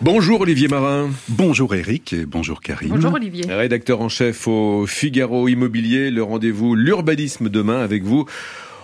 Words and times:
Bonjour 0.00 0.42
Olivier 0.42 0.68
Marin. 0.68 1.10
Bonjour 1.28 1.74
Eric 1.74 2.12
et 2.12 2.24
bonjour 2.24 2.60
Karine. 2.60 2.90
Bonjour 2.90 3.14
Olivier. 3.14 3.52
Rédacteur 3.52 4.00
en 4.00 4.08
chef 4.08 4.46
au 4.46 4.86
Figaro 4.86 5.48
Immobilier, 5.48 6.12
le 6.12 6.22
rendez-vous 6.22 6.76
l'urbanisme 6.76 7.48
demain 7.48 7.80
avec 7.80 8.04
vous. 8.04 8.24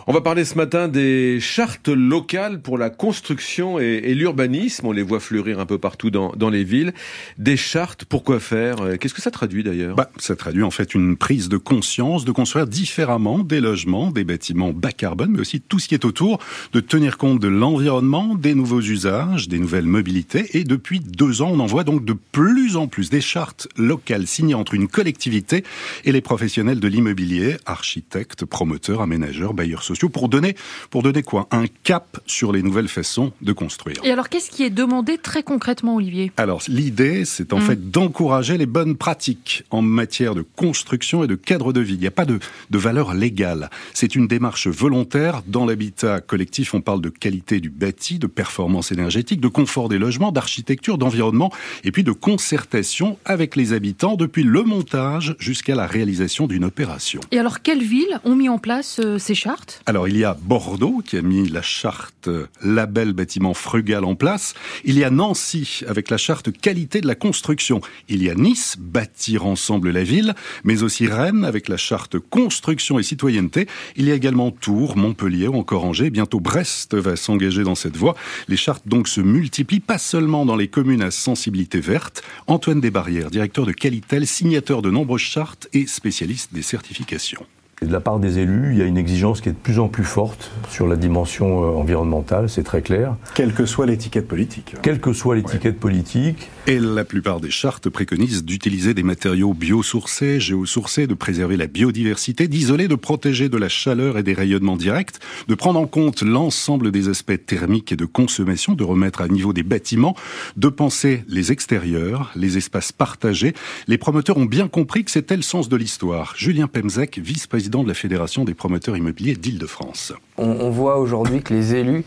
On 0.06 0.12
va 0.12 0.21
parler 0.21 0.45
ce 0.45 0.56
matin 0.56 0.87
des 0.87 1.40
chartes 1.40 1.88
locales 1.88 2.61
pour 2.61 2.77
la 2.77 2.90
construction 2.90 3.79
et, 3.79 4.12
l'urbanisme. 4.12 4.87
On 4.87 4.92
les 4.92 5.03
voit 5.03 5.19
fleurir 5.19 5.61
un 5.61 5.65
peu 5.65 5.79
partout 5.79 6.11
dans, 6.11 6.33
dans 6.37 6.51
les 6.51 6.62
villes. 6.62 6.92
Des 7.38 7.56
chartes, 7.56 8.04
pourquoi 8.04 8.38
faire? 8.38 8.99
Qu'est-ce 9.01 9.14
que 9.14 9.22
ça 9.22 9.31
traduit 9.31 9.64
d'ailleurs? 9.64 9.96
Bah, 9.96 10.10
Ça 10.19 10.37
traduit 10.37 10.63
en 10.63 10.71
fait 10.71 10.95
une 10.95 11.17
prise 11.17 11.49
de 11.49 11.56
conscience 11.56 12.27
de 12.27 12.32
construire 12.32 12.67
différemment 12.67 13.38
des 13.38 13.60
logements, 13.60 14.10
des 14.10 14.24
bâtiments 14.24 14.74
bas 14.74 14.92
carbone, 14.92 15.31
mais 15.31 15.40
aussi 15.40 15.63
tout 15.63 15.78
ce 15.78 15.88
qui 15.88 15.95
est 15.95 16.05
autour, 16.05 16.38
de 16.74 16.80
tenir 16.80 17.16
compte 17.16 17.41
de 17.41 17.48
l'environnement, 17.48 18.34
des 18.34 18.55
nouveaux 18.55 18.82
usages, 18.82 19.48
des 19.48 19.59
nouvelles 19.59 19.86
mobilités. 19.86 20.59
Et 20.59 20.64
depuis 20.64 21.00
deux 21.00 21.41
ans, 21.41 21.48
on 21.50 21.60
en 21.60 21.66
voit 21.66 21.84
donc 21.84 22.05
de 22.05 22.12
plus 22.12 22.77
en 22.77 22.88
plus 22.88 23.09
des 23.09 23.23
chartes 23.23 23.68
locales 23.78 24.27
signées 24.27 24.52
entre 24.52 24.74
une 24.74 24.86
collectivité 24.86 25.64
et 26.05 26.12
les 26.12 26.20
professionnels 26.20 26.80
de 26.80 26.88
l'immobilier, 26.88 27.56
architectes, 27.64 28.45
promoteurs, 28.45 29.00
aménageurs, 29.00 29.55
bailleurs 29.55 29.82
sociaux 29.82 29.93
pour 30.08 30.28
donner, 30.28 30.56
pour 30.90 31.02
donner 31.02 31.22
quoi? 31.22 31.46
Un 31.50 31.66
cap 31.82 32.20
sur 32.26 32.52
les 32.52 32.62
nouvelles 32.62 32.88
façons 32.88 33.32
de 33.42 33.52
construire. 33.52 33.96
Et 34.04 34.10
alors, 34.10 34.28
qu'est-ce 34.28 34.50
qui 34.50 34.62
est 34.62 34.70
demandé 34.70 35.18
très 35.18 35.42
concrètement, 35.42 35.96
Olivier? 35.96 36.32
Alors, 36.36 36.62
l'idée, 36.68 37.24
c'est 37.24 37.52
en 37.52 37.58
mm. 37.58 37.62
fait 37.62 37.90
d'encourager 37.90 38.58
les 38.58 38.66
bonnes 38.66 38.96
pratiques 38.96 39.64
en 39.70 39.82
matière 39.82 40.34
de 40.34 40.42
construction 40.42 41.24
et 41.24 41.26
de 41.26 41.34
cadre 41.34 41.72
de 41.72 41.80
vie. 41.80 41.94
Il 41.94 42.00
n'y 42.00 42.06
a 42.06 42.10
pas 42.10 42.24
de, 42.24 42.38
de 42.70 42.78
valeur 42.78 43.14
légale. 43.14 43.70
C'est 43.92 44.14
une 44.14 44.26
démarche 44.26 44.66
volontaire. 44.66 45.42
Dans 45.46 45.66
l'habitat 45.66 46.20
collectif, 46.20 46.74
on 46.74 46.80
parle 46.80 47.00
de 47.00 47.08
qualité 47.08 47.60
du 47.60 47.70
bâti, 47.70 48.18
de 48.18 48.26
performance 48.26 48.92
énergétique, 48.92 49.40
de 49.40 49.48
confort 49.48 49.88
des 49.88 49.98
logements, 49.98 50.32
d'architecture, 50.32 50.98
d'environnement, 50.98 51.52
et 51.84 51.92
puis 51.92 52.04
de 52.04 52.12
concertation 52.12 53.18
avec 53.24 53.56
les 53.56 53.72
habitants 53.72 54.16
depuis 54.16 54.42
le 54.42 54.62
montage 54.62 55.36
jusqu'à 55.38 55.74
la 55.74 55.86
réalisation 55.86 56.46
d'une 56.46 56.64
opération. 56.64 57.20
Et 57.30 57.38
alors, 57.38 57.62
quelles 57.62 57.82
villes 57.82 58.20
ont 58.24 58.34
mis 58.34 58.48
en 58.48 58.58
place 58.58 59.01
euh, 59.04 59.18
ces 59.18 59.34
chartes? 59.34 59.82
Alors 59.87 60.09
il 60.09 60.16
y 60.16 60.24
a 60.24 60.37
Bordeaux 60.40 61.02
qui 61.04 61.16
a 61.16 61.23
mis 61.23 61.49
la 61.49 61.63
charte 61.63 62.29
label 62.63 63.13
bâtiment 63.13 63.54
frugal 63.54 64.05
en 64.05 64.15
place. 64.15 64.55
Il 64.85 64.99
y 64.99 65.05
a 65.05 65.11
Nancy 65.11 65.83
avec 65.87 66.11
la 66.11 66.17
charte 66.17 66.51
qualité 66.53 67.01
de 67.01 67.07
la 67.07 67.15
construction. 67.15 67.81
Il 68.09 68.23
y 68.23 68.31
a 68.31 68.35
Nice, 68.35 68.77
bâtir 68.79 69.47
ensemble 69.47 69.91
la 69.91 70.03
ville, 70.03 70.35
mais 70.65 70.83
aussi 70.83 71.07
Rennes 71.07 71.45
avec 71.45 71.69
la 71.69 71.77
charte 71.77 72.19
construction 72.19 72.99
et 72.99 73.03
citoyenneté. 73.03 73.67
Il 73.97 74.07
y 74.07 74.11
a 74.11 74.15
également 74.15 74.51
Tours, 74.51 74.97
Montpellier 74.97 75.49
ou 75.49 75.57
encore 75.57 75.85
Angers. 75.85 76.11
Bientôt 76.11 76.41
Brest 76.41 76.95
va 76.95 77.17
s'engager 77.17 77.63
dans 77.63 77.75
cette 77.75 77.97
voie. 77.97 78.15
Les 78.48 78.57
chartes 78.57 78.87
donc 78.87 79.09
se 79.09 79.21
multiplient, 79.21 79.81
pas 79.81 79.98
seulement 79.98 80.47
dans 80.47 80.57
les 80.57 80.69
communes 80.69 81.03
à 81.03 81.11
sensibilité 81.11 81.81
verte. 81.81 82.23
Antoine 82.47 82.81
Desbarrières, 82.81 83.31
directeur 83.31 83.67
de 83.67 83.73
Qualitel, 83.73 84.27
signateur 84.27 84.83
de 84.83 84.91
nombreuses 84.91 85.21
chartes 85.21 85.69
et 85.73 85.87
spécialiste 85.87 86.55
des 86.55 86.63
certifications 86.63 87.47
de 87.83 87.92
la 87.92 88.00
part 88.00 88.19
des 88.19 88.39
élus, 88.39 88.72
il 88.72 88.78
y 88.78 88.83
a 88.83 88.84
une 88.84 88.97
exigence 88.97 89.41
qui 89.41 89.48
est 89.48 89.53
de 89.53 89.56
plus 89.56 89.78
en 89.78 89.89
plus 89.89 90.05
forte 90.05 90.50
sur 90.70 90.86
la 90.86 90.97
dimension 90.97 91.64
euh, 91.64 91.77
environnementale, 91.77 92.48
c'est 92.48 92.62
très 92.62 92.83
clair. 92.83 93.17
Quelle 93.34 93.53
que 93.53 93.67
soit 93.67 93.86
l'étiquette 93.86 94.28
politique. 94.28 94.77
Quelle 94.83 95.00
que 95.00 95.12
soit 95.12 95.36
l'étiquette 95.36 95.78
politique. 95.78 96.50
Et 96.67 96.78
la 96.78 97.05
plupart 97.05 97.41
des 97.41 97.50
chartes 97.50 97.89
préconisent 97.91 98.45
d'utiliser 98.45 98.95
des 98.95 99.02
matériaux 99.02 99.52
biosourcés, 99.52 100.41
géosourcés, 100.41 101.06
de 101.06 101.14
préserver 101.14 101.56
la 101.56 101.67
biodiversité, 101.67 102.48
d'isoler, 102.48 102.89
de 102.89 102.95
protéger 102.95 103.48
de 103.48 103.58
la 103.58 103.69
chaleur 103.69 104.19
et 104.19 104.22
des 104.22 104.33
rayonnements 104.33 104.77
directs, 104.77 105.19
de 105.48 105.55
prendre 105.55 105.78
en 105.78 105.86
compte 105.86 106.22
l'ensemble 106.22 106.91
des 106.91 107.08
aspects 107.08 107.45
thermiques 107.45 107.92
et 107.92 107.97
de 107.97 108.06
consommation, 108.06 108.75
de 108.75 108.84
remettre 108.84 109.20
à 109.20 109.28
niveau 109.28 109.52
des 109.52 109.62
bâtiments, 109.62 110.17
de 110.56 110.69
penser 110.69 111.25
les 111.28 111.52
extérieurs, 111.52 112.33
les 112.34 112.56
espaces 112.56 112.92
partagés. 112.92 113.55
Les 113.89 113.98
promoteurs 113.98 114.39
ont 114.39 114.47
bien 114.47 114.69
compris 114.69 115.05
que 115.05 115.11
c'était 115.11 115.36
le 115.36 115.42
sens 115.42 115.69
de 115.69 115.77
l'histoire. 115.77 116.34
Julien 116.36 116.67
Pemzek, 116.67 117.19
vice-président 117.19 117.64
de 117.70 117.89
la 117.89 117.95
Fédération 117.95 118.45
des 118.45 118.55
promoteurs 118.55 118.97
immobiliers 118.97 119.35
d'Île-de-France. 119.35 120.13
On, 120.36 120.70
voit 120.70 120.98
aujourd'hui 120.98 121.42
que 121.42 121.55
les 121.55 121.75
élus 121.75 122.05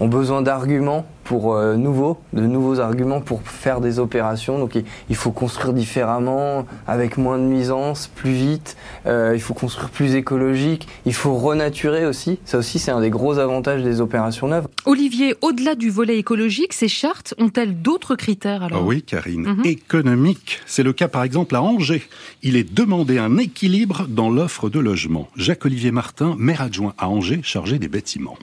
ont 0.00 0.08
besoin 0.08 0.42
d'arguments 0.42 1.06
pour 1.28 1.54
euh, 1.54 1.76
nouveaux, 1.76 2.18
de 2.32 2.40
nouveaux 2.40 2.80
arguments 2.80 3.20
pour 3.20 3.42
faire 3.42 3.82
des 3.82 3.98
opérations. 3.98 4.58
Donc 4.58 4.82
il, 5.10 5.16
faut 5.16 5.30
construire 5.30 5.74
différemment, 5.74 6.64
avec 6.86 7.18
moins 7.18 7.36
de 7.36 7.42
nuisances, 7.42 8.06
plus 8.06 8.32
vite. 8.32 8.78
Euh, 9.04 9.32
il 9.34 9.40
faut 9.40 9.52
construire 9.52 9.90
plus 9.90 10.14
écologique. 10.14 10.88
Il 11.04 11.12
faut 11.12 11.34
renaturer 11.34 12.06
aussi. 12.06 12.38
Ça 12.46 12.56
aussi, 12.56 12.78
c'est 12.78 12.92
un 12.92 13.02
des 13.02 13.10
gros 13.10 13.38
avantages 13.38 13.82
des 13.82 14.00
opérations 14.00 14.48
neuves. 14.48 14.68
Olivier, 14.86 15.34
au-delà 15.42 15.74
du 15.74 15.90
volet 15.90 16.16
écologique, 16.16 16.72
ces 16.72 16.88
chartes 16.88 17.34
ont-elles 17.36 17.82
d'autres 17.82 18.14
critères 18.14 18.62
alors? 18.62 18.80
Ah 18.82 18.86
Oui, 18.86 19.02
Karine. 19.02 19.42
Mhm. 19.42 19.66
Économique. 19.66 20.60
C'est 20.64 20.82
le 20.82 20.94
cas 20.94 21.08
par 21.08 21.24
exemple 21.24 21.54
à 21.56 21.62
Angers. 21.62 22.08
Il 22.42 22.56
est 22.56 22.72
demandé 22.72 23.18
un 23.18 23.36
équilibre 23.36 24.06
dans 24.08 24.30
l'offre 24.30 24.70
de 24.70 24.78
logement. 24.78 25.28
Jacques-Olivier 25.36 25.90
Martin, 25.90 26.36
maire 26.38 26.62
adjoint 26.62 26.94
à 26.96 27.10
Angers, 27.10 27.40
chargé 27.42 27.78
des 27.78 27.88
bâtiments. 27.88 28.38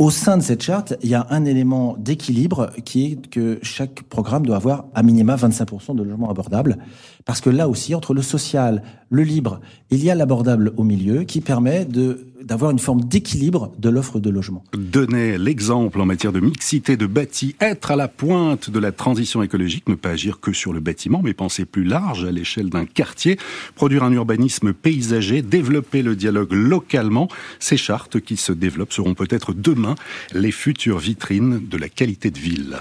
Au 0.00 0.08
sein 0.08 0.38
de 0.38 0.42
cette 0.42 0.62
charte, 0.62 0.94
il 1.02 1.10
y 1.10 1.14
a 1.14 1.26
un 1.28 1.44
élément 1.44 1.94
d'équilibre 1.98 2.70
qui 2.86 3.04
est 3.04 3.28
que 3.28 3.58
chaque 3.60 4.02
programme 4.04 4.46
doit 4.46 4.56
avoir 4.56 4.86
à 4.94 5.02
minima 5.02 5.36
25% 5.36 5.94
de 5.94 6.02
logements 6.02 6.30
abordables. 6.30 6.78
Parce 7.26 7.42
que 7.42 7.50
là 7.50 7.68
aussi, 7.68 7.94
entre 7.94 8.14
le 8.14 8.22
social, 8.22 8.82
le 9.10 9.24
libre, 9.24 9.60
il 9.90 10.02
y 10.02 10.10
a 10.10 10.14
l'abordable 10.14 10.72
au 10.78 10.84
milieu 10.84 11.24
qui 11.24 11.42
permet 11.42 11.84
de 11.84 12.30
d'avoir 12.42 12.70
une 12.70 12.78
forme 12.78 13.04
d'équilibre 13.04 13.72
de 13.78 13.88
l'offre 13.88 14.18
de 14.18 14.30
logement. 14.30 14.64
Donner 14.76 15.38
l'exemple 15.38 16.00
en 16.00 16.06
matière 16.06 16.32
de 16.32 16.40
mixité 16.40 16.96
de 16.96 17.06
bâti, 17.06 17.54
être 17.60 17.90
à 17.90 17.96
la 17.96 18.08
pointe 18.08 18.70
de 18.70 18.78
la 18.78 18.92
transition 18.92 19.42
écologique, 19.42 19.88
ne 19.88 19.94
pas 19.94 20.10
agir 20.10 20.40
que 20.40 20.52
sur 20.52 20.72
le 20.72 20.80
bâtiment, 20.80 21.20
mais 21.22 21.34
penser 21.34 21.64
plus 21.64 21.84
large 21.84 22.24
à 22.24 22.32
l'échelle 22.32 22.70
d'un 22.70 22.86
quartier, 22.86 23.38
produire 23.74 24.04
un 24.04 24.12
urbanisme 24.12 24.72
paysager, 24.72 25.42
développer 25.42 26.02
le 26.02 26.16
dialogue 26.16 26.52
localement. 26.52 27.28
Ces 27.58 27.76
chartes 27.76 28.20
qui 28.20 28.36
se 28.36 28.52
développent 28.52 28.92
seront 28.92 29.14
peut-être 29.14 29.52
demain 29.52 29.89
les 30.32 30.52
futures 30.52 30.98
vitrines 30.98 31.60
de 31.68 31.76
la 31.76 31.88
qualité 31.88 32.30
de 32.30 32.38
ville. 32.38 32.78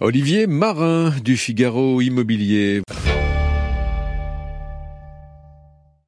Olivier 0.00 0.46
Marin 0.46 1.12
du 1.22 1.36
Figaro 1.36 2.00
Immobilier. 2.00 2.82